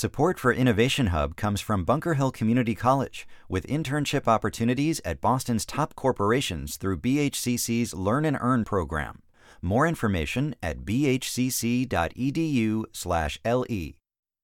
Support 0.00 0.38
for 0.38 0.50
Innovation 0.50 1.08
Hub 1.08 1.36
comes 1.36 1.60
from 1.60 1.84
Bunker 1.84 2.14
Hill 2.14 2.30
Community 2.30 2.74
College, 2.74 3.28
with 3.50 3.66
internship 3.66 4.26
opportunities 4.26 4.98
at 5.04 5.20
Boston's 5.20 5.66
top 5.66 5.94
corporations 5.94 6.78
through 6.78 7.00
BHCC's 7.00 7.92
Learn 7.92 8.24
and 8.24 8.38
Earn 8.40 8.64
program. 8.64 9.20
More 9.60 9.86
information 9.86 10.54
at 10.62 10.86
bhcc.edu/le. 10.86 11.84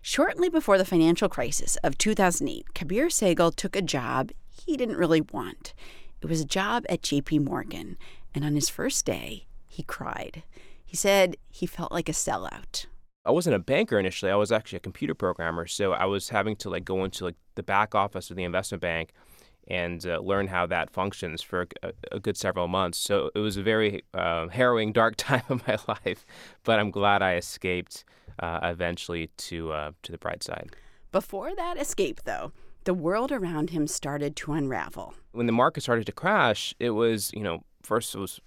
Shortly 0.00 0.48
before 0.48 0.78
the 0.78 0.84
financial 0.84 1.28
crisis 1.28 1.74
of 1.82 1.98
2008, 1.98 2.74
Kabir 2.74 3.08
Sehgal 3.08 3.56
took 3.56 3.74
a 3.74 3.82
job 3.82 4.30
he 4.46 4.76
didn't 4.76 4.98
really 4.98 5.20
want. 5.20 5.74
It 6.22 6.28
was 6.28 6.40
a 6.40 6.44
job 6.44 6.84
at 6.88 7.02
JP 7.02 7.44
Morgan, 7.44 7.98
and 8.36 8.44
on 8.44 8.54
his 8.54 8.68
first 8.68 9.04
day, 9.04 9.48
he 9.66 9.82
cried. 9.82 10.44
He 10.84 10.96
said 10.96 11.36
he 11.50 11.66
felt 11.66 11.90
like 11.90 12.08
a 12.08 12.12
sellout. 12.12 12.86
I 13.24 13.32
wasn't 13.32 13.56
a 13.56 13.58
banker 13.58 13.98
initially. 13.98 14.30
I 14.30 14.36
was 14.36 14.52
actually 14.52 14.76
a 14.76 14.80
computer 14.80 15.16
programmer, 15.16 15.66
so 15.66 15.92
I 15.92 16.04
was 16.04 16.28
having 16.28 16.54
to 16.56 16.70
like 16.70 16.84
go 16.84 17.02
into 17.02 17.24
like 17.24 17.36
the 17.56 17.64
back 17.64 17.96
office 17.96 18.30
of 18.30 18.36
the 18.36 18.44
investment 18.44 18.80
bank 18.80 19.12
and 19.68 20.06
uh, 20.06 20.18
learn 20.18 20.48
how 20.48 20.66
that 20.66 20.90
functions 20.90 21.42
for 21.42 21.66
a, 21.82 21.92
a, 22.12 22.20
good 22.20 22.36
several 22.36 22.68
months. 22.68 22.98
So 22.98 23.30
it 23.34 23.38
was 23.38 23.56
a 23.56 23.62
very 23.62 24.02
uh, 24.12 24.48
harrowing, 24.48 24.92
dark 24.92 25.16
time 25.18 25.42
of 25.48 25.66
my 25.66 25.78
life, 25.88 26.26
but 26.64 26.78
I'm 26.78 26.90
glad 26.90 27.22
I 27.22 27.36
escaped 27.36 28.04
uh, 28.38 28.60
eventually 28.62 29.30
to 29.36 29.72
uh, 29.72 29.90
to 30.02 30.12
the 30.12 30.18
bright 30.18 30.42
side. 30.42 30.70
Before 31.12 31.54
that 31.54 31.78
escape, 31.78 32.22
though, 32.24 32.52
the 32.84 32.94
world 32.94 33.32
around 33.32 33.70
him 33.70 33.86
started 33.86 34.36
to 34.36 34.52
unravel. 34.52 35.14
When 35.32 35.46
the 35.46 35.52
market 35.52 35.82
started 35.82 36.06
to 36.06 36.12
crash, 36.12 36.74
it 36.78 36.90
was 36.90 37.30
you 37.32 37.42
know 37.42 37.64
first 37.82 38.14
it 38.14 38.18
was 38.18 38.40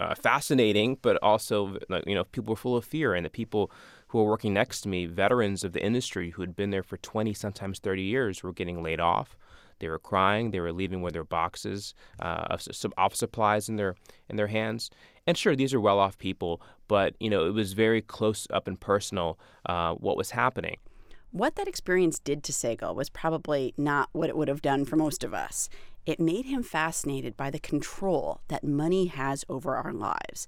uh, 0.00 0.14
fascinating, 0.14 0.98
but 1.02 1.18
also 1.22 1.78
you 2.06 2.14
know 2.14 2.24
people 2.24 2.52
were 2.52 2.56
full 2.56 2.76
of 2.76 2.84
fear, 2.84 3.14
and 3.14 3.24
the 3.24 3.30
people 3.30 3.70
who 4.08 4.18
were 4.18 4.30
working 4.30 4.54
next 4.54 4.82
to 4.82 4.88
me, 4.88 5.06
veterans 5.06 5.64
of 5.64 5.72
the 5.72 5.84
industry 5.84 6.30
who 6.30 6.42
had 6.42 6.54
been 6.54 6.70
there 6.70 6.84
for 6.84 6.96
20, 6.98 7.34
sometimes 7.34 7.80
30 7.80 8.02
years, 8.02 8.42
were 8.42 8.52
getting 8.52 8.82
laid 8.82 9.00
off. 9.00 9.36
They 9.78 9.88
were 9.88 9.98
crying. 9.98 10.50
They 10.50 10.60
were 10.60 10.72
leaving 10.72 11.02
with 11.02 11.12
their 11.12 11.24
boxes 11.24 11.94
uh, 12.20 12.46
of 12.50 12.62
some 12.62 12.92
office 12.96 13.18
supplies 13.18 13.68
in 13.68 13.76
their 13.76 13.96
in 14.28 14.36
their 14.36 14.46
hands. 14.46 14.90
And 15.26 15.36
sure, 15.36 15.56
these 15.56 15.74
are 15.74 15.80
well-off 15.80 16.18
people, 16.18 16.60
but 16.88 17.14
you 17.20 17.30
know 17.30 17.46
it 17.46 17.54
was 17.54 17.72
very 17.72 18.02
close 18.02 18.46
up 18.50 18.68
and 18.68 18.78
personal 18.78 19.38
uh, 19.66 19.94
what 19.94 20.16
was 20.16 20.30
happening. 20.30 20.76
What 21.32 21.56
that 21.56 21.68
experience 21.68 22.18
did 22.18 22.42
to 22.44 22.52
Sehgal 22.52 22.94
was 22.94 23.10
probably 23.10 23.74
not 23.76 24.08
what 24.12 24.30
it 24.30 24.36
would 24.36 24.48
have 24.48 24.62
done 24.62 24.84
for 24.84 24.96
most 24.96 25.22
of 25.22 25.34
us. 25.34 25.68
It 26.06 26.20
made 26.20 26.46
him 26.46 26.62
fascinated 26.62 27.36
by 27.36 27.50
the 27.50 27.58
control 27.58 28.40
that 28.48 28.62
money 28.62 29.06
has 29.06 29.44
over 29.48 29.76
our 29.76 29.92
lives. 29.92 30.46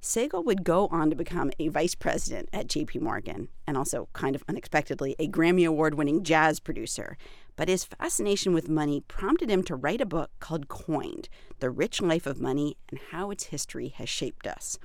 Sehgal 0.00 0.44
would 0.46 0.64
go 0.64 0.86
on 0.86 1.10
to 1.10 1.16
become 1.16 1.50
a 1.58 1.68
vice 1.68 1.94
president 1.94 2.48
at 2.54 2.68
JP 2.68 3.02
Morgan 3.02 3.48
and 3.66 3.76
also, 3.76 4.08
kind 4.14 4.34
of 4.34 4.42
unexpectedly, 4.48 5.14
a 5.18 5.28
Grammy 5.28 5.66
Award 5.66 5.94
winning 5.94 6.22
jazz 6.22 6.58
producer. 6.58 7.18
But 7.60 7.68
his 7.68 7.84
fascination 7.84 8.54
with 8.54 8.70
money 8.70 9.02
prompted 9.06 9.50
him 9.50 9.62
to 9.64 9.76
write 9.76 10.00
a 10.00 10.06
book 10.06 10.30
called 10.40 10.68
Coined 10.68 11.28
The 11.58 11.68
Rich 11.68 12.00
Life 12.00 12.26
of 12.26 12.40
Money 12.40 12.78
and 12.88 12.98
How 13.10 13.30
Its 13.30 13.44
History 13.44 13.88
Has 13.98 14.08
Shaped 14.08 14.46
Us. 14.46 14.78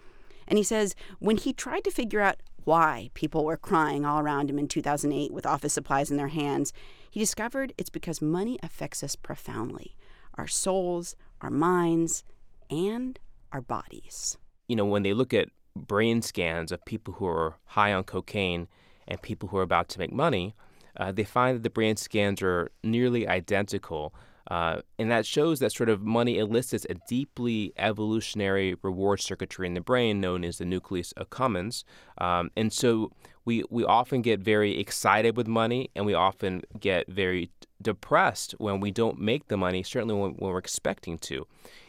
And 0.45 0.57
he 0.57 0.63
says 0.63 0.93
when 1.19 1.37
he 1.37 1.53
tried 1.53 1.85
to 1.85 1.89
figure 1.89 2.19
out 2.19 2.43
why 2.65 3.11
people 3.13 3.45
were 3.45 3.55
crying 3.55 4.03
all 4.03 4.19
around 4.19 4.49
him 4.49 4.59
in 4.59 4.67
2008 4.67 5.31
with 5.31 5.45
office 5.45 5.71
supplies 5.71 6.11
in 6.11 6.17
their 6.17 6.27
hands, 6.27 6.73
he 7.09 7.17
discovered 7.17 7.71
it's 7.77 7.89
because 7.89 8.21
money 8.21 8.59
affects 8.61 9.03
us 9.03 9.15
profoundly 9.15 9.95
our 10.33 10.45
souls, 10.47 11.15
our 11.39 11.49
minds, 11.49 12.25
and 12.69 13.19
our 13.53 13.61
bodies 13.61 14.37
you 14.67 14.75
know, 14.75 14.85
when 14.85 15.03
they 15.03 15.13
look 15.13 15.33
at 15.33 15.47
brain 15.75 16.21
scans 16.21 16.73
of 16.73 16.83
people 16.83 17.13
who 17.13 17.25
are 17.25 17.55
high 17.67 17.93
on 17.93 18.03
cocaine 18.03 18.67
and 19.07 19.21
people 19.21 19.49
who 19.49 19.57
are 19.57 19.61
about 19.61 19.87
to 19.89 19.99
make 19.99 20.11
money, 20.11 20.55
uh, 20.97 21.11
they 21.11 21.23
find 21.23 21.55
that 21.55 21.63
the 21.63 21.69
brain 21.69 21.95
scans 21.97 22.41
are 22.41 22.71
nearly 22.83 23.27
identical. 23.27 24.13
Uh, 24.49 24.81
and 24.99 25.09
that 25.09 25.25
shows 25.25 25.59
that 25.59 25.71
sort 25.71 25.89
of 25.89 26.03
money 26.03 26.37
elicits 26.37 26.85
a 26.89 26.93
deeply 27.07 27.73
evolutionary 27.77 28.75
reward 28.83 29.19
circuitry 29.19 29.65
in 29.65 29.73
the 29.73 29.81
brain 29.81 30.21
known 30.21 30.43
as 30.43 30.59
the 30.59 30.65
nucleus 30.65 31.13
accumbens. 31.17 31.83
Um, 32.19 32.51
and 32.55 32.71
so 32.71 33.11
we, 33.43 33.63
we 33.71 33.83
often 33.83 34.21
get 34.21 34.39
very 34.39 34.79
excited 34.79 35.35
with 35.35 35.47
money 35.47 35.89
and 35.95 36.05
we 36.05 36.13
often 36.13 36.61
get 36.79 37.07
very 37.07 37.49
depressed 37.81 38.53
when 38.59 38.79
we 38.79 38.91
don't 38.91 39.19
make 39.19 39.47
the 39.47 39.57
money, 39.57 39.81
certainly 39.81 40.13
when, 40.13 40.33
when 40.33 40.51
we're 40.51 40.59
expecting 40.59 41.17
to. 41.19 41.47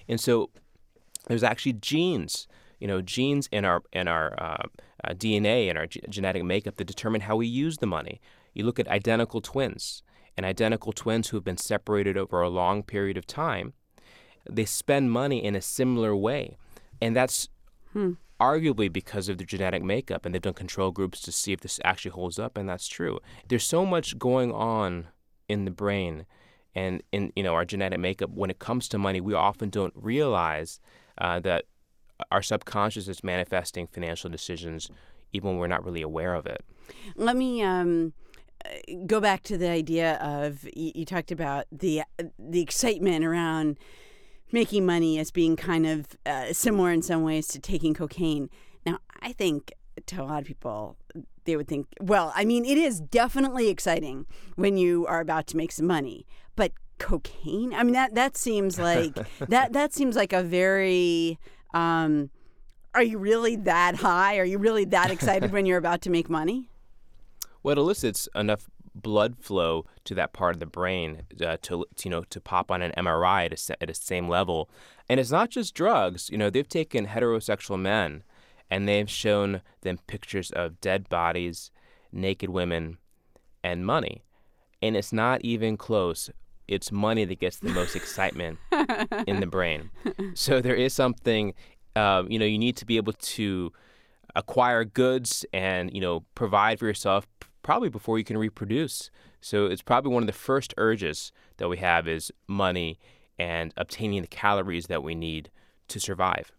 And 0.08 0.18
so 0.18 0.48
there's 1.26 1.42
actually 1.42 1.74
genes 1.74 2.48
you 2.78 2.86
know, 2.86 3.00
genes 3.00 3.48
in 3.52 3.64
our 3.64 3.82
in 3.92 4.08
our 4.08 4.34
uh, 4.40 4.66
uh, 5.04 5.14
DNA 5.14 5.68
and 5.68 5.78
our 5.78 5.86
g- 5.86 6.00
genetic 6.08 6.44
makeup 6.44 6.76
that 6.76 6.84
determine 6.84 7.22
how 7.22 7.36
we 7.36 7.46
use 7.46 7.78
the 7.78 7.86
money. 7.86 8.20
You 8.54 8.64
look 8.64 8.78
at 8.78 8.88
identical 8.88 9.40
twins 9.40 10.02
and 10.36 10.44
identical 10.44 10.92
twins 10.92 11.28
who 11.28 11.36
have 11.36 11.44
been 11.44 11.56
separated 11.56 12.16
over 12.16 12.40
a 12.40 12.48
long 12.48 12.82
period 12.82 13.16
of 13.16 13.26
time. 13.26 13.72
They 14.48 14.64
spend 14.64 15.10
money 15.10 15.42
in 15.44 15.56
a 15.56 15.62
similar 15.62 16.14
way, 16.14 16.56
and 17.00 17.16
that's 17.16 17.48
hmm. 17.92 18.12
arguably 18.40 18.92
because 18.92 19.28
of 19.28 19.38
their 19.38 19.46
genetic 19.46 19.82
makeup. 19.82 20.24
And 20.24 20.34
they've 20.34 20.42
done 20.42 20.54
control 20.54 20.90
groups 20.92 21.20
to 21.22 21.32
see 21.32 21.52
if 21.52 21.60
this 21.60 21.80
actually 21.84 22.12
holds 22.12 22.38
up, 22.38 22.56
and 22.56 22.68
that's 22.68 22.86
true. 22.86 23.18
There's 23.48 23.64
so 23.64 23.84
much 23.84 24.18
going 24.18 24.52
on 24.52 25.08
in 25.48 25.64
the 25.64 25.70
brain 25.70 26.26
and 26.74 27.02
in 27.10 27.32
you 27.34 27.42
know 27.42 27.54
our 27.54 27.64
genetic 27.64 27.98
makeup 27.98 28.30
when 28.30 28.50
it 28.50 28.58
comes 28.58 28.88
to 28.88 28.98
money. 28.98 29.20
We 29.20 29.34
often 29.34 29.70
don't 29.70 29.94
realize 29.96 30.78
uh, 31.18 31.40
that 31.40 31.64
our 32.30 32.42
subconscious 32.42 33.08
is 33.08 33.22
manifesting 33.22 33.86
financial 33.86 34.30
decisions 34.30 34.90
even 35.32 35.50
when 35.50 35.58
we're 35.58 35.66
not 35.66 35.84
really 35.84 36.02
aware 36.02 36.34
of 36.34 36.46
it. 36.46 36.64
Let 37.16 37.36
me 37.36 37.62
um, 37.62 38.12
go 39.06 39.20
back 39.20 39.42
to 39.44 39.58
the 39.58 39.68
idea 39.68 40.16
of 40.16 40.64
you, 40.74 40.92
you 40.94 41.04
talked 41.04 41.30
about 41.32 41.66
the 41.70 42.02
the 42.38 42.60
excitement 42.60 43.24
around 43.24 43.78
making 44.52 44.86
money 44.86 45.18
as 45.18 45.30
being 45.30 45.56
kind 45.56 45.86
of 45.86 46.06
uh, 46.24 46.52
similar 46.52 46.92
in 46.92 47.02
some 47.02 47.22
ways 47.22 47.48
to 47.48 47.58
taking 47.58 47.94
cocaine. 47.94 48.48
Now, 48.84 48.98
I 49.20 49.32
think 49.32 49.72
to 50.06 50.22
a 50.22 50.24
lot 50.24 50.40
of 50.40 50.46
people, 50.46 50.96
they 51.44 51.56
would 51.56 51.66
think, 51.66 51.88
well, 52.00 52.32
I 52.36 52.44
mean, 52.44 52.64
it 52.64 52.78
is 52.78 53.00
definitely 53.00 53.68
exciting 53.68 54.26
when 54.54 54.76
you 54.76 55.04
are 55.06 55.20
about 55.20 55.48
to 55.48 55.56
make 55.56 55.72
some 55.72 55.86
money, 55.86 56.26
but 56.54 56.72
cocaine? 56.98 57.74
I 57.74 57.82
mean, 57.82 57.94
that 57.94 58.14
that 58.14 58.36
seems 58.36 58.78
like 58.78 59.14
that 59.48 59.72
that 59.72 59.92
seems 59.92 60.16
like 60.16 60.32
a 60.32 60.42
very 60.42 61.38
um, 61.74 62.30
are 62.94 63.02
you 63.02 63.18
really 63.18 63.56
that 63.56 63.96
high? 63.96 64.38
Are 64.38 64.44
you 64.44 64.58
really 64.58 64.84
that 64.86 65.10
excited 65.10 65.52
when 65.52 65.66
you're 65.66 65.78
about 65.78 66.00
to 66.02 66.10
make 66.10 66.30
money? 66.30 66.70
Well, 67.62 67.72
it 67.72 67.78
elicits 67.78 68.28
enough 68.34 68.68
blood 68.94 69.36
flow 69.38 69.84
to 70.04 70.14
that 70.14 70.32
part 70.32 70.54
of 70.54 70.60
the 70.60 70.66
brain 70.66 71.22
uh, 71.44 71.58
to, 71.62 71.84
you 72.02 72.10
know 72.10 72.22
to 72.22 72.40
pop 72.40 72.70
on 72.70 72.80
an 72.80 72.92
MRI 72.96 73.44
at 73.44 73.52
a, 73.52 73.82
at 73.82 73.90
a 73.90 73.94
same 73.94 74.28
level. 74.28 74.70
And 75.08 75.20
it's 75.20 75.30
not 75.30 75.50
just 75.50 75.74
drugs. 75.74 76.30
You 76.30 76.38
know, 76.38 76.50
they've 76.50 76.68
taken 76.68 77.06
heterosexual 77.06 77.78
men 77.78 78.22
and 78.70 78.88
they've 78.88 79.10
shown 79.10 79.60
them 79.82 79.98
pictures 80.06 80.50
of 80.50 80.80
dead 80.80 81.08
bodies, 81.08 81.70
naked 82.10 82.50
women, 82.50 82.98
and 83.62 83.86
money. 83.86 84.24
And 84.82 84.96
it's 84.96 85.12
not 85.12 85.42
even 85.42 85.76
close 85.76 86.30
it's 86.68 86.90
money 86.90 87.24
that 87.24 87.38
gets 87.38 87.58
the 87.58 87.68
most 87.68 87.96
excitement 87.96 88.58
in 89.26 89.40
the 89.40 89.46
brain. 89.46 89.90
So 90.34 90.60
there 90.60 90.74
is 90.74 90.92
something, 90.92 91.54
um, 91.94 92.30
you 92.30 92.38
know, 92.38 92.46
you 92.46 92.58
need 92.58 92.76
to 92.78 92.86
be 92.86 92.96
able 92.96 93.12
to 93.12 93.72
acquire 94.34 94.84
goods 94.84 95.46
and 95.52 95.92
you 95.94 96.00
know 96.00 96.22
provide 96.34 96.78
for 96.78 96.86
yourself 96.86 97.26
probably 97.62 97.88
before 97.88 98.16
you 98.18 98.24
can 98.24 98.38
reproduce. 98.38 99.10
So 99.40 99.66
it's 99.66 99.82
probably 99.82 100.12
one 100.12 100.22
of 100.22 100.28
the 100.28 100.32
first 100.32 100.72
urges 100.76 101.32
that 101.56 101.68
we 101.68 101.78
have 101.78 102.06
is 102.06 102.30
money 102.46 102.98
and 103.38 103.74
obtaining 103.76 104.22
the 104.22 104.28
calories 104.28 104.86
that 104.86 105.02
we 105.02 105.16
need 105.16 105.50
to 105.88 105.98
survive. 105.98 106.52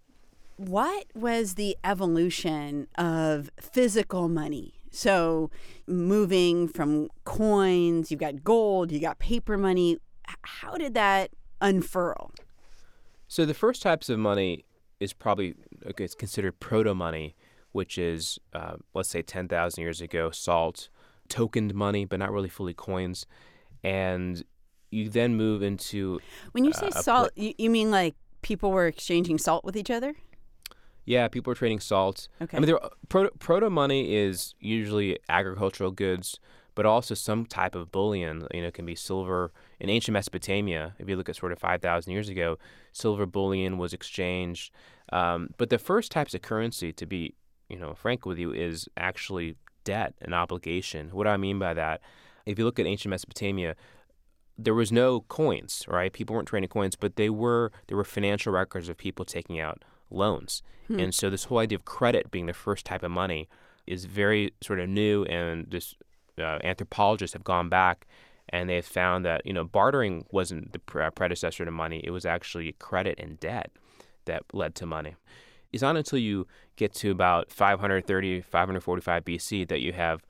What 0.57 1.05
was 1.15 1.55
the 1.55 1.77
evolution 1.83 2.87
of 2.97 3.49
physical 3.59 4.27
money? 4.27 4.73
So, 4.91 5.51
moving 5.85 6.67
from 6.67 7.09
coins, 7.23 8.09
you've 8.09 8.19
got 8.19 8.43
gold, 8.43 8.91
you 8.91 8.99
got 8.99 9.19
paper 9.19 9.57
money. 9.57 9.97
How 10.41 10.75
did 10.75 10.93
that 10.93 11.31
unfurl? 11.61 12.31
So, 13.27 13.45
the 13.45 13.53
first 13.53 13.81
types 13.81 14.09
of 14.09 14.19
money 14.19 14.65
is 14.99 15.13
probably 15.13 15.55
okay, 15.85 16.03
it's 16.03 16.15
considered 16.15 16.59
proto 16.59 16.95
money, 16.95 17.35
which 17.71 17.97
is, 17.97 18.39
uh, 18.53 18.77
let's 18.93 19.09
say, 19.09 19.21
10,000 19.21 19.81
years 19.81 20.01
ago, 20.01 20.31
salt, 20.31 20.89
tokened 21.29 21.75
money, 21.75 22.05
but 22.05 22.19
not 22.19 22.31
really 22.31 22.49
fully 22.49 22.73
coins. 22.73 23.25
And 23.83 24.43
you 24.89 25.09
then 25.09 25.35
move 25.35 25.61
into. 25.61 26.19
When 26.53 26.63
you 26.63 26.73
say 26.73 26.87
uh, 26.87 27.01
salt, 27.01 27.31
you, 27.35 27.53
you 27.57 27.69
mean 27.69 27.91
like 27.91 28.15
people 28.41 28.71
were 28.71 28.87
exchanging 28.87 29.37
salt 29.37 29.63
with 29.63 29.75
each 29.75 29.91
other? 29.91 30.15
Yeah, 31.07 31.29
people 31.29 31.51
are 31.53 31.55
trading 31.55 31.79
salt. 31.79 32.27
Okay. 32.41 32.57
I 32.57 32.59
mean, 32.59 32.67
there, 32.67 32.79
proto, 33.07 33.29
proto 33.39 33.69
money 33.69 34.13
is 34.13 34.53
usually 34.59 35.17
agricultural 35.29 35.91
goods, 35.91 36.37
but 36.75 36.85
also 36.85 37.15
some 37.15 37.45
type 37.45 37.75
of 37.75 37.93
bullion. 37.93 38.45
You 38.53 38.61
know, 38.61 38.67
it 38.67 38.73
can 38.73 38.85
be 38.85 38.93
silver. 38.93 39.53
In 39.79 39.89
ancient 39.89 40.11
Mesopotamia, 40.11 40.95
if 40.99 41.07
you 41.07 41.15
look 41.15 41.29
at 41.29 41.37
sort 41.37 41.53
of 41.53 41.59
5,000 41.59 42.11
years 42.11 42.27
ago, 42.27 42.57
silver 42.91 43.25
bullion 43.25 43.77
was 43.77 43.93
exchanged. 43.93 44.73
Um, 45.13 45.51
but 45.57 45.69
the 45.69 45.77
first 45.77 46.11
types 46.11 46.33
of 46.33 46.41
currency, 46.41 46.91
to 46.91 47.05
be, 47.05 47.35
you 47.69 47.79
know, 47.79 47.93
frank 47.93 48.25
with 48.25 48.37
you, 48.37 48.51
is 48.51 48.89
actually 48.97 49.55
debt 49.85 50.13
and 50.21 50.35
obligation. 50.35 51.11
What 51.11 51.23
do 51.23 51.29
I 51.29 51.37
mean 51.37 51.57
by 51.57 51.73
that? 51.73 52.01
If 52.45 52.59
you 52.59 52.65
look 52.65 52.79
at 52.79 52.85
ancient 52.85 53.11
Mesopotamia, 53.11 53.77
there 54.57 54.73
was 54.73 54.91
no 54.91 55.21
coins, 55.21 55.85
right? 55.87 56.11
People 56.11 56.35
weren't 56.35 56.49
trading 56.49 56.67
coins, 56.67 56.97
but 56.97 57.15
they 57.15 57.29
were 57.29 57.71
there 57.87 57.95
were 57.95 58.03
financial 58.03 58.51
records 58.51 58.89
of 58.89 58.97
people 58.97 59.23
taking 59.23 59.57
out 59.57 59.85
loans. 60.09 60.61
Hmm. 60.87 60.99
And 60.99 61.13
so 61.15 61.29
this 61.29 61.45
whole 61.45 61.57
idea 61.59 61.77
of 61.77 61.85
credit 61.85 62.31
being 62.31 62.45
the 62.45 62.53
first 62.53 62.85
type 62.85 63.03
of 63.03 63.11
money 63.11 63.47
is 63.85 64.05
very 64.05 64.53
sort 64.61 64.79
of 64.79 64.89
new 64.89 65.23
and 65.25 65.65
this 65.71 65.95
uh, 66.39 66.59
anthropologists 66.63 67.33
have 67.33 67.43
gone 67.43 67.69
back 67.69 68.05
and 68.49 68.69
they've 68.69 68.85
found 68.85 69.25
that 69.25 69.45
you 69.45 69.53
know 69.53 69.63
bartering 69.63 70.25
wasn't 70.31 70.71
the 70.71 70.79
pre- 70.79 71.09
predecessor 71.11 71.65
to 71.65 71.71
money 71.71 72.01
it 72.03 72.11
was 72.11 72.25
actually 72.25 72.73
credit 72.79 73.17
and 73.17 73.39
debt 73.39 73.71
that 74.25 74.43
led 74.53 74.75
to 74.75 74.85
money 74.85 75.15
it's 75.73 75.81
not 75.81 75.95
until 75.97 76.19
you 76.19 76.45
get 76.75 76.93
to 76.93 77.11
about 77.11 77.49
530 77.51 78.41
545 78.41 79.25
bc 79.25 79.67
that 79.67 79.81
you 79.81 79.93
have 79.93 80.21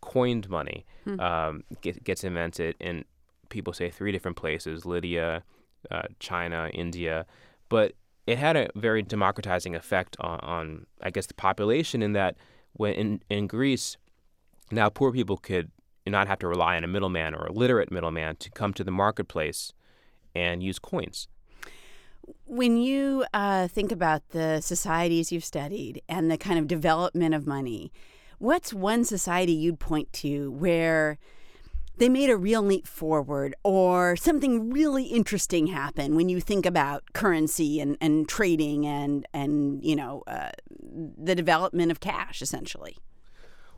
coined 0.00 0.48
money 0.50 0.84
Hmm. 1.04 1.20
um, 1.20 1.64
get, 1.82 2.02
gets 2.04 2.24
invented 2.24 2.76
in 2.80 3.04
people 3.48 3.72
say 3.72 3.90
three 3.90 4.10
different 4.12 4.36
places 4.36 4.84
lydia 4.84 5.42
uh, 5.90 6.02
china 6.18 6.68
india 6.74 7.26
but 7.68 7.92
it 8.26 8.38
had 8.38 8.56
a 8.56 8.68
very 8.74 9.02
democratizing 9.02 9.74
effect 9.74 10.16
on, 10.20 10.40
on 10.40 10.86
i 11.02 11.10
guess 11.10 11.26
the 11.26 11.34
population 11.34 12.02
in 12.02 12.12
that 12.12 12.36
when 12.74 12.92
in, 12.94 13.22
in 13.28 13.46
greece 13.46 13.96
now, 14.70 14.88
poor 14.88 15.12
people 15.12 15.36
could 15.36 15.70
not 16.06 16.26
have 16.26 16.38
to 16.40 16.48
rely 16.48 16.76
on 16.76 16.84
a 16.84 16.88
middleman 16.88 17.34
or 17.34 17.46
a 17.46 17.52
literate 17.52 17.90
middleman 17.90 18.36
to 18.36 18.50
come 18.50 18.74
to 18.74 18.84
the 18.84 18.90
marketplace 18.90 19.72
and 20.34 20.62
use 20.62 20.78
coins. 20.78 21.28
When 22.46 22.78
you 22.78 23.24
uh, 23.34 23.68
think 23.68 23.92
about 23.92 24.30
the 24.30 24.60
societies 24.60 25.30
you've 25.30 25.44
studied 25.44 26.02
and 26.08 26.30
the 26.30 26.38
kind 26.38 26.58
of 26.58 26.66
development 26.66 27.34
of 27.34 27.46
money, 27.46 27.92
what's 28.38 28.72
one 28.72 29.04
society 29.04 29.52
you'd 29.52 29.78
point 29.78 30.12
to 30.14 30.50
where 30.52 31.18
they 31.96 32.08
made 32.08 32.30
a 32.30 32.36
real 32.36 32.62
leap 32.62 32.86
forward 32.86 33.54
or 33.62 34.16
something 34.16 34.70
really 34.70 35.04
interesting 35.04 35.68
happened 35.68 36.16
when 36.16 36.28
you 36.28 36.40
think 36.40 36.66
about 36.66 37.04
currency 37.12 37.80
and, 37.80 37.96
and 38.00 38.28
trading 38.28 38.86
and, 38.86 39.26
and 39.32 39.84
you 39.84 39.94
know, 39.94 40.22
uh, 40.26 40.50
the 41.16 41.34
development 41.34 41.90
of 41.90 42.00
cash, 42.00 42.42
essentially? 42.42 42.96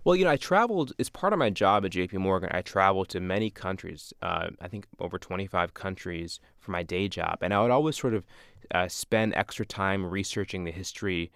Well, 0.04 0.14
you 0.14 0.24
know, 0.24 0.30
I 0.30 0.36
traveled 0.36 0.92
as 1.00 1.10
part 1.10 1.32
of 1.32 1.38
my 1.40 1.50
job 1.50 1.84
at 1.84 1.90
JP 1.90 2.14
Morgan. 2.14 2.48
I 2.52 2.62
traveled 2.62 3.08
to 3.08 3.20
many 3.20 3.50
countries, 3.50 4.14
uh, 4.22 4.50
I 4.60 4.68
think 4.68 4.86
over 5.00 5.18
25 5.18 5.74
countries 5.74 6.38
for 6.60 6.70
my 6.70 6.84
day 6.84 7.08
job. 7.08 7.38
And 7.42 7.52
I 7.52 7.60
would 7.60 7.72
always 7.72 7.96
sort 7.96 8.14
of 8.14 8.24
uh, 8.72 8.86
spend 8.86 9.34
extra 9.34 9.66
time 9.66 10.06
researching 10.06 10.62
the 10.62 10.70
history 10.70 11.32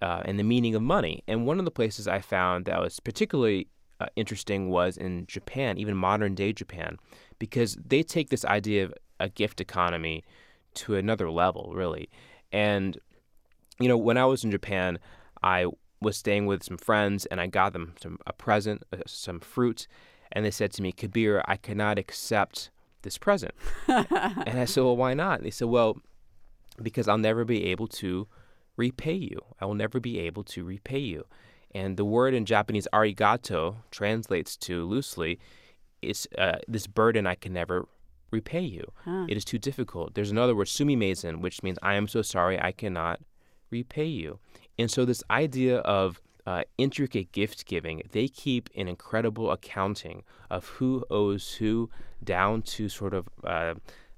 uh, 0.00 0.22
and 0.24 0.38
the 0.38 0.44
meaning 0.44 0.76
of 0.76 0.82
money. 0.82 1.24
And 1.26 1.44
one 1.44 1.58
of 1.58 1.64
the 1.64 1.72
places 1.72 2.06
I 2.06 2.20
found 2.20 2.66
that 2.66 2.80
was 2.80 3.00
particularly 3.00 3.66
uh, 4.04 4.08
interesting 4.16 4.70
was 4.70 4.96
in 4.96 5.26
Japan, 5.26 5.78
even 5.78 5.96
modern 5.96 6.34
day 6.34 6.52
Japan, 6.52 6.98
because 7.38 7.76
they 7.84 8.02
take 8.02 8.30
this 8.30 8.44
idea 8.44 8.84
of 8.84 8.94
a 9.20 9.28
gift 9.28 9.60
economy 9.60 10.24
to 10.74 10.96
another 10.96 11.30
level, 11.30 11.72
really. 11.74 12.08
And, 12.52 12.98
you 13.78 13.88
know, 13.88 13.96
when 13.96 14.18
I 14.18 14.24
was 14.24 14.44
in 14.44 14.50
Japan, 14.50 14.98
I 15.42 15.66
was 16.00 16.16
staying 16.16 16.46
with 16.46 16.62
some 16.62 16.76
friends 16.76 17.26
and 17.26 17.40
I 17.40 17.46
got 17.46 17.72
them 17.72 17.94
some, 18.00 18.18
a 18.26 18.32
present, 18.32 18.82
uh, 18.92 18.98
some 19.06 19.40
fruit, 19.40 19.86
and 20.32 20.44
they 20.44 20.50
said 20.50 20.72
to 20.72 20.82
me, 20.82 20.92
Kabir, 20.92 21.42
I 21.46 21.56
cannot 21.56 21.98
accept 21.98 22.70
this 23.02 23.18
present. 23.18 23.54
and 23.88 24.58
I 24.58 24.64
said, 24.64 24.82
Well, 24.82 24.96
why 24.96 25.14
not? 25.14 25.38
And 25.38 25.46
They 25.46 25.50
said, 25.50 25.68
Well, 25.68 25.98
because 26.82 27.08
I'll 27.08 27.18
never 27.18 27.44
be 27.44 27.66
able 27.66 27.86
to 27.88 28.26
repay 28.76 29.14
you. 29.14 29.38
I 29.60 29.66
will 29.66 29.74
never 29.74 30.00
be 30.00 30.18
able 30.18 30.42
to 30.44 30.64
repay 30.64 30.98
you. 30.98 31.26
And 31.74 31.96
the 31.96 32.04
word 32.04 32.34
in 32.34 32.44
Japanese 32.44 32.86
arigato 32.92 33.76
translates 33.90 34.56
to 34.58 34.84
loosely, 34.84 35.40
is 36.00 36.28
uh, 36.38 36.58
this 36.68 36.86
burden 36.86 37.26
I 37.26 37.34
can 37.34 37.52
never 37.52 37.88
repay 38.30 38.60
you. 38.60 38.92
Huh. 39.04 39.26
It 39.28 39.36
is 39.36 39.44
too 39.44 39.58
difficult. 39.58 40.14
There's 40.14 40.30
another 40.30 40.54
word, 40.54 40.68
sumimasen, 40.68 41.40
which 41.40 41.62
means 41.62 41.78
I 41.82 41.94
am 41.94 42.06
so 42.08 42.22
sorry 42.22 42.60
I 42.60 42.72
cannot 42.72 43.20
repay 43.70 44.06
you. 44.06 44.38
And 44.78 44.90
so, 44.90 45.04
this 45.04 45.22
idea 45.30 45.78
of 45.78 46.20
uh, 46.46 46.62
intricate 46.78 47.32
gift 47.32 47.66
giving, 47.66 48.02
they 48.12 48.28
keep 48.28 48.68
an 48.76 48.88
incredible 48.88 49.50
accounting 49.50 50.22
of 50.50 50.66
who 50.66 51.04
owes 51.10 51.54
who 51.54 51.90
down 52.22 52.62
to 52.62 52.88
sort 52.88 53.14
of. 53.14 53.28
Uh, 53.42 53.74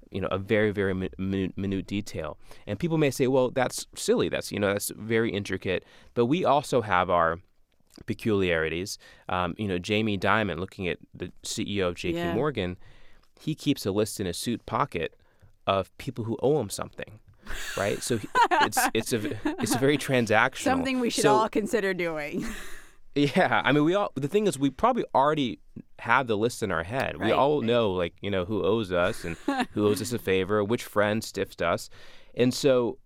you 0.09 0.21
know, 0.21 0.29
a 0.31 0.37
very, 0.37 0.71
very 0.71 0.93
minute, 0.93 1.57
minute 1.57 1.85
detail. 1.85 2.37
And 2.65 2.79
people 2.79 2.97
may 2.97 3.11
say, 3.11 3.27
well, 3.27 3.51
that's 3.51 3.87
silly. 3.93 4.29
That's, 4.29 4.53
you 4.53 4.57
know, 4.57 4.71
that's 4.71 4.89
very 4.95 5.29
intricate. 5.33 5.83
But 6.13 6.27
we 6.27 6.45
also 6.45 6.81
have 6.81 7.09
our 7.09 7.39
peculiarities. 8.05 8.97
Um, 9.29 9.55
you 9.57 9.67
know, 9.67 9.77
Jamie 9.79 10.17
Dimon, 10.17 10.59
looking 10.59 10.87
at 10.87 10.97
the 11.13 11.31
CEO 11.43 11.87
of 11.89 11.95
JP 11.95 12.13
Yeah. 12.13 12.33
Morgan, 12.33 12.77
he 13.39 13.55
keeps 13.55 13.85
a 13.85 13.91
list 13.91 14.19
in 14.19 14.25
his 14.25 14.37
suit 14.37 14.65
pocket 14.65 15.15
of 15.65 15.95
people 15.97 16.23
who 16.25 16.37
owe 16.41 16.59
him 16.59 16.69
something 16.69 17.19
right? 17.77 18.03
So 18.03 18.17
he- 18.17 18.27
it's 18.61 18.77
it's 18.93 19.13
a 19.13 19.37
it's 19.61 19.73
a 19.73 19.77
very 19.77 19.97
transactional. 19.97 20.57
Something 20.63 20.99
we 20.99 21.09
should 21.09 21.21
So- 21.23 21.33
all 21.35 21.49
consider 21.49 21.93
doing. 21.93 22.45
Yeah, 23.15 23.63
I 23.65 23.71
mean, 23.71 23.83
we 23.83 23.95
all. 23.95 24.11
The 24.13 24.27
thing 24.27 24.45
is, 24.45 24.59
we 24.59 24.69
probably 24.69 25.03
already 25.15 25.59
have 25.97 26.27
the 26.27 26.37
list 26.37 26.61
in 26.61 26.71
our 26.71 26.83
head. 26.83 27.17
We 27.19 27.31
all 27.31 27.61
know, 27.61 27.89
like 27.91 28.13
you 28.21 28.29
know, 28.29 28.45
who 28.45 28.63
owes 28.63 28.91
us 28.91 29.25
and 29.25 29.35
who 29.71 29.87
owes 29.87 30.03
us 30.03 30.13
a 30.13 30.19
favor, 30.19 30.63
which 30.63 30.83
friend 30.83 31.23
stiffed 31.23 31.63
us, 31.63 31.89
and 32.35 32.53
so 32.53 32.99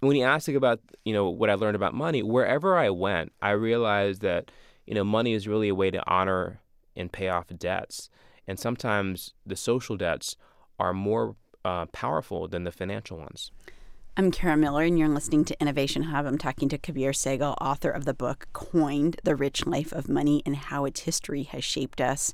when 0.00 0.16
you 0.16 0.24
ask 0.24 0.48
about 0.48 0.80
you 1.04 1.12
know 1.12 1.28
what 1.28 1.50
I 1.50 1.54
learned 1.54 1.76
about 1.76 1.94
money, 1.94 2.22
wherever 2.22 2.76
I 2.76 2.90
went, 2.90 3.32
I 3.40 3.50
realized 3.50 4.22
that 4.22 4.50
you 4.86 4.94
know 4.94 5.04
money 5.04 5.32
is 5.32 5.48
really 5.48 5.68
a 5.68 5.74
way 5.74 5.90
to 5.90 6.02
honor 6.10 6.60
and 6.94 7.12
pay 7.12 7.28
off 7.28 7.46
debts, 7.58 8.10
and 8.46 8.58
sometimes 8.58 9.34
the 9.44 9.56
social 9.56 9.96
debts 9.96 10.36
are 10.78 10.92
more 10.92 11.36
uh, 11.64 11.86
powerful 11.86 12.48
than 12.48 12.64
the 12.64 12.72
financial 12.72 13.18
ones. 13.18 13.50
I'm 14.18 14.30
Kara 14.30 14.56
Miller, 14.56 14.82
and 14.82 14.98
you're 14.98 15.08
listening 15.08 15.44
to 15.44 15.60
Innovation 15.60 16.04
Hub. 16.04 16.24
I'm 16.24 16.38
talking 16.38 16.70
to 16.70 16.78
Kabir 16.78 17.10
Sehgal, 17.10 17.54
author 17.60 17.90
of 17.90 18.06
the 18.06 18.14
book 18.14 18.48
Coined 18.54 19.20
The 19.24 19.36
Rich 19.36 19.66
Life 19.66 19.92
of 19.92 20.08
Money 20.08 20.42
and 20.46 20.56
How 20.56 20.86
Its 20.86 21.00
History 21.00 21.42
Has 21.42 21.64
Shaped 21.64 22.00
Us. 22.00 22.32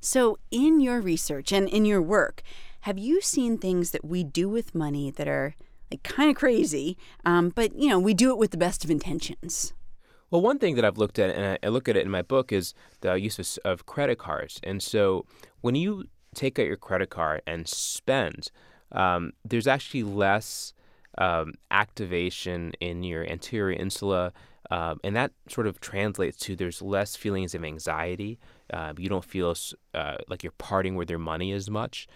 So, 0.00 0.38
in 0.52 0.78
your 0.78 1.00
research 1.00 1.50
and 1.50 1.68
in 1.68 1.84
your 1.84 2.00
work, 2.00 2.42
have 2.82 2.96
you 2.96 3.20
seen 3.20 3.58
things 3.58 3.90
that 3.90 4.04
we 4.04 4.22
do 4.22 4.48
with 4.48 4.74
money 4.74 5.10
that 5.10 5.26
are 5.26 5.56
kind 6.02 6.30
of 6.30 6.36
crazy, 6.36 6.96
um, 7.24 7.50
but 7.50 7.76
you 7.76 7.88
know, 7.88 7.98
we 7.98 8.14
do 8.14 8.30
it 8.30 8.38
with 8.38 8.50
the 8.50 8.56
best 8.56 8.84
of 8.84 8.90
intentions? 8.90 9.72
Well, 10.30 10.42
one 10.42 10.58
thing 10.58 10.74
that 10.74 10.84
I've 10.84 10.98
looked 10.98 11.18
at, 11.18 11.30
and 11.30 11.58
I, 11.62 11.68
look 11.68 11.88
at 11.88 11.96
it 11.96 12.04
in 12.04 12.10
my 12.10 12.22
book, 12.22 12.50
is 12.50 12.74
the 13.02 13.14
use 13.14 13.38
of, 13.38 13.58
of 13.64 13.86
credit 13.86 14.18
cards. 14.18 14.58
And 14.64 14.82
so 14.82 15.26
when 15.60 15.76
you 15.76 16.06
take 16.34 16.58
out 16.58 16.66
your 16.66 16.76
credit 16.76 17.08
card 17.10 17.42
and 17.46 17.68
spend, 17.68 18.50
um, 18.90 19.32
there's 19.44 19.68
actually 19.68 20.02
less 20.02 20.72
um, 21.18 21.54
activation 21.70 22.72
in 22.80 23.04
your 23.04 23.24
anterior 23.30 23.78
insula. 23.78 24.32
Um, 24.70 24.98
and 25.04 25.14
that 25.14 25.32
sort 25.48 25.66
of 25.66 25.80
translates 25.80 26.36
to 26.38 26.56
there's 26.56 26.82
less 26.82 27.14
feelings 27.14 27.54
of 27.54 27.64
anxiety. 27.64 28.38
Uh, 28.72 28.92
you 28.98 29.08
don't 29.08 29.24
feel 29.24 29.54
uh, 29.94 30.16
like 30.28 30.42
you're 30.42 30.52
parting 30.58 30.96
with 30.96 31.10
your 31.10 31.18
money 31.18 31.52
as 31.52 31.70
much. 31.70 32.08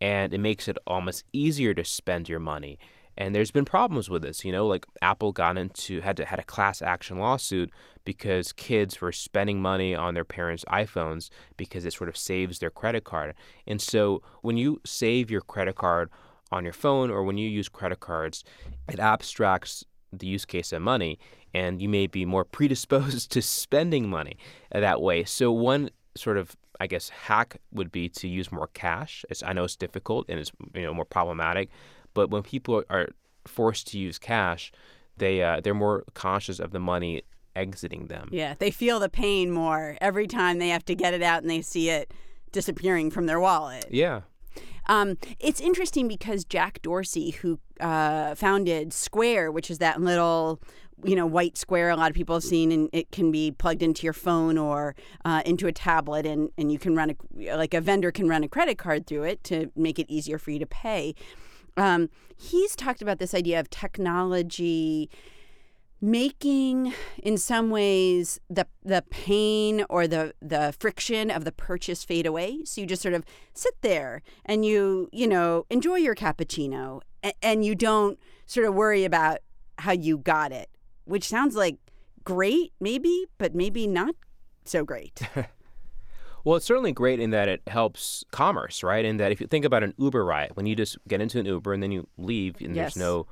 And 0.00 0.34
it 0.34 0.40
makes 0.40 0.68
it 0.68 0.76
almost 0.86 1.24
easier 1.32 1.74
to 1.74 1.84
spend 1.84 2.28
your 2.28 2.40
money. 2.40 2.78
And 3.16 3.34
there's 3.34 3.50
been 3.50 3.64
problems 3.64 4.08
with 4.08 4.22
this, 4.22 4.44
you 4.44 4.52
know, 4.52 4.66
like 4.66 4.86
Apple 5.02 5.32
got 5.32 5.58
into 5.58 6.00
had 6.00 6.16
to 6.16 6.24
had 6.24 6.38
a 6.38 6.44
class 6.44 6.80
action 6.80 7.18
lawsuit 7.18 7.70
because 8.04 8.52
kids 8.52 9.00
were 9.00 9.12
spending 9.12 9.60
money 9.60 9.94
on 9.94 10.14
their 10.14 10.24
parents' 10.24 10.64
iPhones 10.68 11.28
because 11.56 11.84
it 11.84 11.92
sort 11.92 12.08
of 12.08 12.16
saves 12.16 12.58
their 12.58 12.70
credit 12.70 13.04
card. 13.04 13.34
And 13.66 13.80
so 13.80 14.22
when 14.40 14.56
you 14.56 14.80
save 14.84 15.30
your 15.30 15.42
credit 15.42 15.76
card 15.76 16.10
on 16.50 16.64
your 16.64 16.72
phone 16.72 17.10
or 17.10 17.22
when 17.22 17.38
you 17.38 17.48
use 17.48 17.68
credit 17.68 18.00
cards, 18.00 18.44
it 18.88 18.98
abstracts 18.98 19.84
the 20.12 20.26
use 20.26 20.44
case 20.44 20.72
of 20.72 20.82
money 20.82 21.18
and 21.54 21.80
you 21.80 21.88
may 21.88 22.06
be 22.06 22.24
more 22.24 22.44
predisposed 22.58 23.30
to 23.32 23.42
spending 23.42 24.08
money 24.08 24.36
that 24.70 25.00
way. 25.00 25.24
So 25.24 25.52
one 25.52 25.90
sort 26.14 26.36
of 26.36 26.56
I 26.80 26.88
guess 26.88 27.10
hack 27.10 27.58
would 27.70 27.92
be 27.92 28.08
to 28.08 28.26
use 28.26 28.50
more 28.50 28.68
cash. 28.74 29.24
It's, 29.30 29.40
I 29.44 29.52
know 29.52 29.62
it's 29.62 29.76
difficult 29.76 30.26
and 30.28 30.40
it's 30.40 30.50
you 30.74 30.82
know 30.82 30.92
more 30.92 31.04
problematic, 31.04 31.70
but 32.14 32.30
when 32.30 32.42
people 32.42 32.82
are 32.90 33.08
forced 33.46 33.88
to 33.88 33.98
use 33.98 34.18
cash, 34.18 34.72
they 35.16 35.42
uh, 35.42 35.60
they're 35.60 35.74
more 35.74 36.04
conscious 36.14 36.58
of 36.58 36.70
the 36.70 36.80
money 36.80 37.22
exiting 37.54 38.06
them. 38.06 38.28
Yeah, 38.32 38.54
they 38.58 38.70
feel 38.70 38.98
the 38.98 39.08
pain 39.08 39.50
more 39.50 39.96
every 40.00 40.26
time 40.26 40.58
they 40.58 40.68
have 40.68 40.84
to 40.86 40.94
get 40.94 41.14
it 41.14 41.22
out 41.22 41.42
and 41.42 41.50
they 41.50 41.62
see 41.62 41.90
it 41.90 42.12
disappearing 42.50 43.10
from 43.10 43.26
their 43.26 43.40
wallet. 43.40 43.86
Yeah. 43.90 44.22
Um, 44.86 45.16
it's 45.38 45.60
interesting 45.60 46.08
because 46.08 46.44
Jack 46.44 46.82
Dorsey, 46.82 47.30
who 47.30 47.60
uh, 47.80 48.34
founded 48.34 48.92
Square, 48.92 49.52
which 49.52 49.70
is 49.70 49.78
that 49.78 50.00
little 50.00 50.60
you 51.04 51.16
know 51.16 51.26
white 51.26 51.56
square 51.56 51.90
a 51.90 51.96
lot 51.96 52.10
of 52.10 52.16
people 52.16 52.36
have 52.36 52.44
seen 52.44 52.70
and 52.70 52.88
it 52.92 53.10
can 53.10 53.32
be 53.32 53.50
plugged 53.50 53.82
into 53.82 54.04
your 54.04 54.12
phone 54.12 54.56
or 54.56 54.94
uh, 55.24 55.42
into 55.44 55.66
a 55.66 55.72
tablet 55.72 56.24
and, 56.24 56.50
and 56.56 56.70
you 56.70 56.78
can 56.78 56.94
run 56.94 57.10
a 57.10 57.56
like 57.56 57.74
a 57.74 57.80
vendor 57.80 58.12
can 58.12 58.28
run 58.28 58.44
a 58.44 58.48
credit 58.48 58.78
card 58.78 59.06
through 59.06 59.24
it 59.24 59.42
to 59.42 59.70
make 59.74 59.98
it 59.98 60.06
easier 60.08 60.38
for 60.38 60.50
you 60.50 60.58
to 60.58 60.66
pay 60.66 61.14
um, 61.76 62.10
he's 62.36 62.76
talked 62.76 63.02
about 63.02 63.18
this 63.18 63.34
idea 63.34 63.58
of 63.60 63.70
technology 63.70 65.10
making 66.00 66.92
in 67.22 67.38
some 67.38 67.70
ways 67.70 68.40
the 68.50 68.66
the 68.82 69.04
pain 69.10 69.84
or 69.88 70.08
the 70.08 70.34
the 70.42 70.74
friction 70.78 71.30
of 71.30 71.44
the 71.44 71.52
purchase 71.52 72.04
fade 72.04 72.26
away. 72.26 72.64
So 72.64 72.80
you 72.80 72.86
just 72.86 73.02
sort 73.02 73.14
of 73.14 73.24
sit 73.54 73.74
there 73.82 74.22
and 74.44 74.64
you 74.64 75.08
you 75.12 75.28
know 75.28 75.64
enjoy 75.70 75.96
your 75.96 76.14
cappuccino 76.14 77.02
and, 77.22 77.34
and 77.42 77.64
you 77.64 77.74
don't 77.74 78.18
sort 78.46 78.66
of 78.66 78.74
worry 78.74 79.04
about 79.04 79.38
how 79.78 79.92
you 79.92 80.18
got 80.18 80.52
it 80.52 80.68
which 81.04 81.24
sounds 81.24 81.56
like 81.56 81.76
great 82.24 82.72
maybe 82.80 83.26
but 83.38 83.54
maybe 83.54 83.86
not 83.86 84.14
so 84.64 84.84
great 84.84 85.20
Well, 86.44 86.56
it's 86.56 86.66
certainly 86.66 86.92
great 86.92 87.20
in 87.20 87.30
that 87.30 87.48
it 87.48 87.62
helps 87.68 88.24
commerce, 88.32 88.82
right? 88.82 89.04
In 89.04 89.16
that 89.18 89.30
if 89.32 89.40
you 89.40 89.46
think 89.46 89.64
about 89.64 89.82
an 89.82 89.94
Uber 89.96 90.24
ride, 90.24 90.50
when 90.54 90.66
you 90.66 90.74
just 90.74 90.98
get 91.06 91.20
into 91.20 91.38
an 91.38 91.46
Uber 91.46 91.72
and 91.72 91.82
then 91.82 91.92
you 91.92 92.08
leave 92.18 92.56
and 92.60 92.74
Yes. 92.74 92.94
there's 92.94 92.96
no 93.04 93.26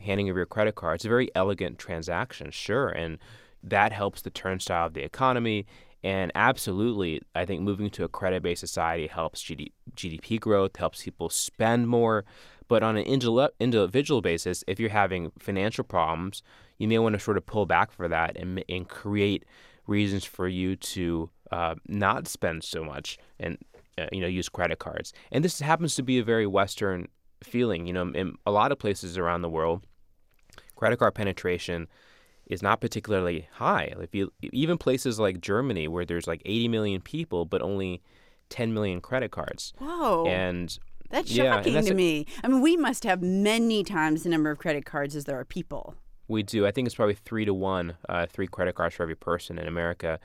handing 0.00 0.28
of 0.28 0.36
your 0.36 0.46
credit 0.46 0.74
card, 0.74 0.96
it's 0.96 1.04
a 1.04 1.08
very 1.08 1.30
elegant 1.34 1.78
transaction, 1.78 2.50
sure. 2.50 2.88
And 2.88 3.18
that 3.62 3.92
helps 3.92 4.22
the 4.22 4.30
turnstile 4.30 4.86
of 4.86 4.94
the 4.94 5.02
economy. 5.02 5.66
And 6.02 6.32
absolutely, 6.34 7.20
I 7.34 7.44
think 7.44 7.60
moving 7.60 7.90
to 7.90 8.04
a 8.04 8.08
credit 8.08 8.42
based 8.42 8.60
society 8.60 9.06
helps 9.06 9.44
GD- 9.44 9.72
GDP 9.94 10.40
growth, 10.40 10.76
helps 10.76 11.04
people 11.04 11.28
spend 11.28 11.88
more. 11.88 12.24
But 12.68 12.82
on 12.82 12.96
an 12.96 13.04
individual 13.04 14.20
basis, 14.22 14.64
if 14.66 14.80
you're 14.80 14.90
having 14.90 15.32
financial 15.38 15.84
problems, 15.84 16.42
you 16.78 16.88
may 16.88 16.98
want 16.98 17.14
to 17.14 17.20
sort 17.20 17.36
of 17.36 17.44
pull 17.44 17.66
back 17.66 17.92
for 17.92 18.08
that 18.08 18.36
and, 18.36 18.64
and 18.68 18.88
create 18.88 19.44
reasons 19.86 20.24
for 20.24 20.48
you 20.48 20.76
to 20.76 21.30
uh, 21.50 21.74
not 21.88 22.28
spend 22.28 22.64
so 22.64 22.84
much 22.84 23.18
and 23.38 23.58
uh, 23.98 24.06
you 24.12 24.20
know 24.20 24.26
use 24.26 24.48
credit 24.48 24.78
cards. 24.78 25.12
And 25.32 25.44
this 25.44 25.60
happens 25.60 25.94
to 25.96 26.02
be 26.02 26.18
a 26.18 26.24
very 26.24 26.46
Western 26.46 27.08
feeling. 27.42 27.86
You 27.86 27.92
know, 27.92 28.10
in 28.14 28.34
a 28.46 28.50
lot 28.50 28.72
of 28.72 28.78
places 28.78 29.18
around 29.18 29.42
the 29.42 29.48
world, 29.50 29.86
credit 30.76 30.98
card 30.98 31.14
penetration 31.14 31.88
is 32.46 32.62
not 32.62 32.80
particularly 32.80 33.48
high. 33.52 33.92
If 34.00 34.14
you 34.14 34.32
even 34.40 34.78
places 34.78 35.18
like 35.20 35.40
Germany, 35.40 35.88
where 35.88 36.04
there's 36.04 36.26
like 36.26 36.42
80 36.44 36.68
million 36.68 37.00
people, 37.00 37.44
but 37.44 37.62
only 37.62 38.02
10 38.48 38.74
million 38.74 39.00
credit 39.00 39.30
cards, 39.30 39.72
whoa 39.78 40.26
and 40.26 40.76
that's 41.08 41.30
yeah, 41.30 41.44
and 41.44 41.54
shocking 41.54 41.74
that's 41.74 41.86
to 41.88 41.92
a- 41.92 41.96
me 41.96 42.26
i 42.44 42.48
mean 42.48 42.60
we 42.60 42.76
must 42.76 43.02
have 43.04 43.20
many 43.20 43.82
times 43.82 44.22
the 44.22 44.28
number 44.28 44.48
of 44.50 44.58
credit 44.58 44.84
cards 44.84 45.16
as 45.16 45.24
there 45.24 45.38
are 45.38 45.44
people 45.44 45.94
We 46.28 46.42
do. 46.44 46.64
I 46.66 46.70
think 46.70 46.86
it's 46.86 46.94
probably 46.94 47.14
three 47.16 47.44
to 47.44 47.52
one, 47.54 47.96
uh, 48.08 48.26
three 48.26 48.46
credit 48.46 48.76
cards 48.76 48.94
for 48.94 49.02
every 49.02 49.16
person 49.16 49.58
in 49.58 49.66
America. 49.66 50.20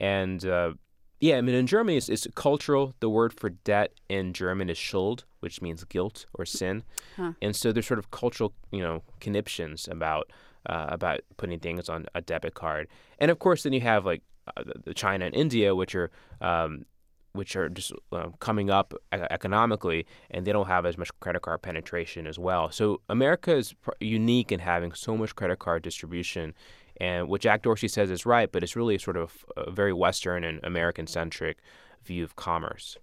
And 0.00 0.44
uh, 0.44 0.72
yeah, 1.20 1.36
I 1.36 1.40
mean, 1.40 1.54
in 1.54 1.66
Germany, 1.66 1.96
it's, 1.96 2.08
it's 2.08 2.26
cultural. 2.34 2.94
The 3.00 3.10
word 3.10 3.32
for 3.32 3.50
debt 3.50 3.92
in 4.08 4.32
German 4.32 4.70
is 4.70 4.78
Schuld, 4.78 5.24
which 5.40 5.60
means 5.60 5.82
guilt 5.84 6.26
or 6.34 6.44
sin. 6.44 6.84
Huh. 7.16 7.32
And 7.42 7.56
so 7.56 7.72
there's 7.72 7.86
sort 7.86 7.98
of 7.98 8.10
cultural, 8.10 8.52
you 8.70 8.80
know, 8.80 9.02
conniptions 9.20 9.88
about 9.88 10.30
uh, 10.66 10.86
about 10.88 11.20
putting 11.36 11.58
things 11.58 11.88
on 11.88 12.06
a 12.14 12.20
debit 12.20 12.54
card. 12.54 12.88
And 13.18 13.30
of 13.30 13.38
course, 13.38 13.62
then 13.62 13.72
you 13.72 13.80
have 13.80 14.04
like 14.04 14.22
uh, 14.56 14.62
the- 14.84 14.94
China 14.94 15.24
and 15.24 15.34
India, 15.34 15.74
which 15.74 15.94
are 15.94 16.10
um, 16.40 16.84
which 17.32 17.56
are 17.56 17.68
just 17.68 17.92
uh, 18.12 18.28
coming 18.40 18.70
up 18.70 18.94
economically, 19.12 20.06
and 20.30 20.46
they 20.46 20.52
don't 20.52 20.66
have 20.66 20.86
as 20.86 20.96
much 20.96 21.10
credit 21.20 21.42
card 21.42 21.62
penetration 21.62 22.26
as 22.26 22.38
well. 22.38 22.70
So 22.70 23.00
America 23.08 23.54
is 23.54 23.74
pr- 23.74 23.90
unique 24.00 24.50
in 24.50 24.60
having 24.60 24.92
so 24.92 25.16
much 25.16 25.34
credit 25.36 25.58
card 25.58 25.82
distribution, 25.82 26.54
and 27.00 27.28
what 27.28 27.40
Jack 27.40 27.62
Dorsey 27.62 27.88
says 27.88 28.10
is 28.10 28.26
right, 28.26 28.50
but 28.50 28.62
it's 28.62 28.74
really 28.76 28.98
sort 28.98 29.16
of 29.16 29.44
a 29.56 29.70
very 29.70 29.92
Western 29.92 30.44
and 30.44 30.60
American 30.64 31.06
centric 31.06 31.58
view 32.04 32.24
of 32.24 32.36
commerce. 32.36 32.96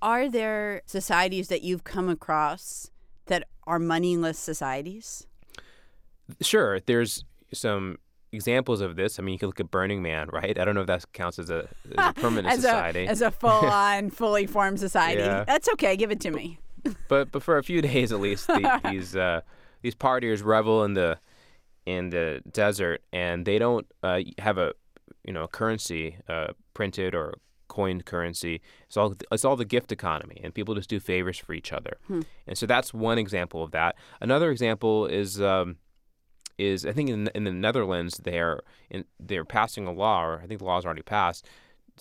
are 0.00 0.28
there 0.28 0.82
societies 0.86 1.48
that 1.48 1.62
you've 1.62 1.84
come 1.84 2.08
across 2.08 2.90
that 3.26 3.48
are 3.66 3.78
moneyless 3.78 4.38
societies 4.38 5.26
Sure, 6.40 6.80
there's 6.80 7.24
some 7.52 7.98
examples 8.30 8.80
of 8.80 8.96
this. 8.96 9.18
I 9.18 9.22
mean, 9.22 9.34
you 9.34 9.38
can 9.38 9.48
look 9.48 9.60
at 9.60 9.70
Burning 9.70 10.00
Man, 10.02 10.28
right? 10.32 10.58
I 10.58 10.64
don't 10.64 10.74
know 10.74 10.80
if 10.82 10.86
that 10.86 11.04
counts 11.12 11.38
as 11.38 11.50
a, 11.50 11.68
as 11.98 12.06
a 12.08 12.12
permanent 12.20 12.46
as 12.54 12.60
society. 12.62 13.04
a 13.04 13.08
as 13.08 13.20
a 13.20 13.30
full-on 13.30 14.10
fully 14.20 14.46
formed 14.46 14.78
society 14.80 15.20
Yeah. 15.20 15.44
that's 15.44 15.68
okay 15.74 15.96
give 15.96 16.10
it 16.10 16.20
to 16.20 16.30
me 16.30 16.58
but 17.08 17.30
but 17.30 17.42
for 17.42 17.58
a 17.58 17.62
few 17.62 17.82
days 17.92 18.12
at 18.12 18.20
least, 18.20 18.46
the, 18.46 18.80
these 18.90 19.14
uh, 19.14 19.42
these 19.82 19.94
partiers 19.94 20.42
revel 20.44 20.84
in 20.84 20.94
the 20.94 21.18
in 21.86 22.10
the 22.10 22.42
desert, 22.50 23.02
and 23.12 23.44
they 23.46 23.58
don't 23.58 23.86
uh, 24.02 24.20
have 24.38 24.58
a 24.58 24.72
you 25.24 25.32
know 25.32 25.46
currency 25.48 26.16
uh, 26.28 26.48
printed 26.74 27.14
or 27.14 27.34
coined 27.68 28.04
currency. 28.04 28.60
It's 28.86 28.96
all 28.96 29.14
it's 29.30 29.44
all 29.44 29.56
the 29.56 29.64
gift 29.64 29.92
economy, 29.92 30.40
and 30.44 30.54
people 30.54 30.74
just 30.74 30.90
do 30.90 31.00
favors 31.00 31.38
for 31.38 31.52
each 31.54 31.72
other. 31.72 31.96
And 32.46 32.58
so 32.58 32.66
that's 32.66 32.92
one 32.92 33.18
example 33.18 33.62
of 33.62 33.70
that. 33.72 33.96
Another 34.20 34.50
example 34.50 35.06
is. 35.06 35.40
Um, 35.40 35.76
is 36.58 36.84
I 36.84 36.92
think 36.92 37.08
in, 37.08 37.28
in 37.34 37.44
the 37.44 37.50
Netherlands 37.50 38.20
they're 38.22 38.60
in, 38.90 39.04
they're 39.18 39.44
passing 39.44 39.86
a 39.86 39.92
law, 39.92 40.22
or 40.22 40.40
I 40.42 40.46
think 40.46 40.58
the 40.60 40.66
law's 40.66 40.84
already 40.84 41.02
passed, 41.02 41.46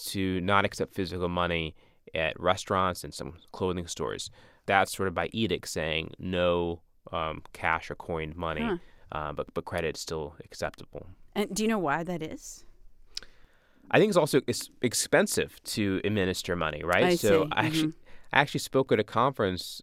to 0.09 0.41
not 0.41 0.65
accept 0.65 0.93
physical 0.93 1.29
money 1.29 1.73
at 2.13 2.37
restaurants 2.39 3.03
and 3.05 3.13
some 3.13 3.35
clothing 3.53 3.87
stores. 3.87 4.29
That's 4.65 4.95
sort 4.95 5.07
of 5.07 5.15
by 5.15 5.29
edict 5.31 5.69
saying 5.69 6.11
no 6.19 6.81
um, 7.13 7.43
cash 7.53 7.89
or 7.89 7.95
coined 7.95 8.35
money, 8.35 8.61
Huh. 8.61 8.77
Uh, 9.11 9.31
but 9.33 9.53
but 9.53 9.65
credit's 9.65 10.01
still 10.01 10.35
acceptable. 10.43 11.07
and 11.35 11.53
do 11.53 11.63
you 11.63 11.69
know 11.69 11.79
why 11.79 12.03
that 12.03 12.21
is 12.21 12.65
I 13.93 13.99
think 13.99 14.09
it's 14.09 14.17
also 14.17 14.39
it's 14.47 14.69
expensive 14.81 15.61
to 15.75 15.99
administer 16.05 16.55
money, 16.55 16.81
right? 16.83 17.03
I 17.03 17.15
so 17.15 17.27
see. 17.27 17.49
Mm-hmm. 17.49 17.65
Actually 17.65 17.93
I 18.33 18.39
actually 18.39 18.61
spoke 18.61 18.91
at 18.91 18.99
a 18.99 19.03
conference. 19.03 19.81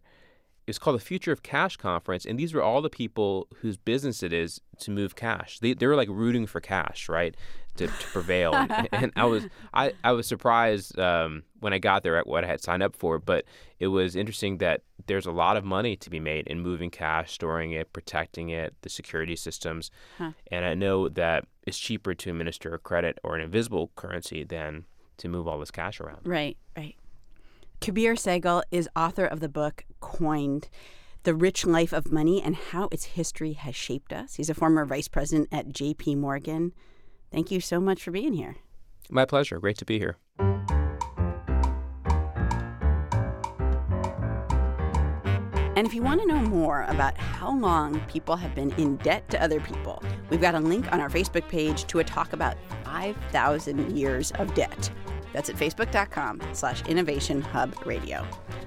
It 0.69 0.73
was 0.73 0.77
called 0.77 0.97
the 0.97 1.03
Future 1.03 1.31
of 1.31 1.41
Cash 1.41 1.77
conference, 1.77 2.27
and 2.27 2.37
these 2.37 2.53
were 2.53 2.61
all 2.61 2.83
the 2.83 2.91
people 2.91 3.47
whose 3.61 3.75
business 3.75 4.21
it 4.21 4.31
is 4.31 4.61
to 4.81 4.91
move 4.91 5.15
cash. 5.15 5.57
They 5.57 5.73
they 5.73 5.87
were 5.87 5.95
like 5.95 6.09
rooting 6.11 6.45
for 6.45 6.61
cash, 6.61 7.09
right, 7.09 7.35
to, 7.77 7.87
to 7.87 8.07
prevail. 8.13 8.53
and, 8.53 8.87
and 8.91 9.11
I 9.15 9.25
was 9.25 9.47
I, 9.73 9.93
I 10.03 10.11
was 10.11 10.27
surprised 10.27 10.99
um, 10.99 11.41
when 11.59 11.73
I 11.73 11.79
got 11.79 12.03
there 12.03 12.17
at 12.17 12.27
what 12.27 12.43
I 12.43 12.47
had 12.47 12.61
signed 12.61 12.83
up 12.83 12.95
for, 12.95 13.17
but 13.17 13.45
it 13.79 13.87
was 13.87 14.15
interesting 14.15 14.59
that 14.59 14.81
there's 15.07 15.25
a 15.25 15.31
lot 15.31 15.57
of 15.57 15.65
money 15.65 15.95
to 15.95 16.09
be 16.11 16.19
made 16.19 16.45
in 16.45 16.59
moving 16.59 16.91
cash, 16.91 17.31
storing 17.33 17.71
it, 17.71 17.91
protecting 17.91 18.49
it, 18.49 18.75
the 18.83 18.89
security 18.89 19.35
systems, 19.35 19.89
Huh. 20.19 20.33
and 20.51 20.65
I 20.65 20.75
know 20.75 21.09
that 21.09 21.45
it's 21.65 21.79
cheaper 21.79 22.13
to 22.13 22.29
administer 22.29 22.75
a 22.75 22.77
credit 22.77 23.17
or 23.23 23.35
an 23.35 23.41
invisible 23.41 23.89
currency 23.95 24.43
than 24.43 24.85
to 25.17 25.27
move 25.29 25.47
all 25.47 25.57
this 25.57 25.71
cash 25.71 25.99
around. 25.99 26.19
Right, 26.27 26.57
right. 26.77 26.95
Kabir 27.81 28.15
Sehgal 28.15 28.63
is 28.71 28.89
author 28.93 29.25
of 29.25 29.39
the 29.39 29.47
book 29.47 29.85
Coined 30.01 30.67
The 31.23 31.33
Rich 31.33 31.65
Life 31.65 31.93
of 31.93 32.11
Money 32.11 32.41
and 32.43 32.55
How 32.55 32.89
Its 32.91 33.05
History 33.05 33.53
Has 33.53 33.73
Shaped 33.73 34.11
Us. 34.11 34.35
He's 34.35 34.49
a 34.49 34.53
former 34.53 34.85
vice 34.85 35.07
president 35.07 35.47
at 35.49 35.69
JP 35.69 36.17
Morgan. 36.17 36.73
Thank 37.31 37.51
you 37.51 37.61
so 37.61 37.79
much 37.79 38.03
for 38.03 38.11
being 38.11 38.33
here. 38.33 38.57
My 39.09 39.23
pleasure. 39.23 39.59
Great 39.59 39.77
to 39.77 39.85
be 39.85 39.97
here. 39.97 40.17
And 45.77 45.87
if 45.87 45.93
you 45.93 46.03
want 46.03 46.19
to 46.19 46.27
know 46.27 46.41
more 46.41 46.83
about 46.89 47.17
how 47.17 47.57
long 47.57 48.01
people 48.01 48.35
have 48.35 48.53
been 48.53 48.71
in 48.71 48.97
debt 48.97 49.29
to 49.29 49.41
other 49.41 49.61
people, 49.61 50.03
we've 50.29 50.41
got 50.41 50.53
a 50.53 50.59
link 50.59 50.91
on 50.91 50.99
our 50.99 51.09
Facebook 51.09 51.47
page 51.47 51.85
to 51.85 51.99
a 51.99 52.03
talk 52.03 52.33
about 52.33 52.57
5,000 52.83 53.97
years 53.97 54.31
of 54.31 54.53
debt. 54.53 54.91
That's 55.33 55.49
at 55.49 55.55
facebook.com 55.55 56.41
slash 56.53 56.85
innovation 56.87 57.41
hub 57.41 57.75
radio. 57.85 58.25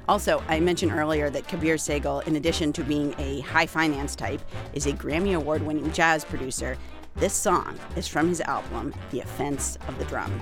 Also, 0.09 0.43
I 0.49 0.61
mentioned 0.61 0.93
earlier 0.93 1.31
that 1.31 1.49
Kabir 1.49 1.77
Sehgal, 1.77 2.27
in 2.27 2.37
addition 2.37 2.73
to 2.75 2.85
being 2.85 3.15
a 3.19 3.41
high 3.41 3.67
finance 3.67 4.17
type, 4.17 4.43
is 4.73 4.87
a 4.87 4.93
Grammy 4.93 5.37
Award 5.37 5.63
winning 5.63 5.91
jazz 5.93 6.25
producer. 6.25 6.77
This 7.17 7.35
song 7.35 7.79
is 7.97 8.09
from 8.09 8.29
his 8.29 8.41
album, 8.41 8.95
The 9.11 9.21
Offense 9.21 9.77
of 9.87 9.99
the 9.99 10.05
Drum. 10.07 10.33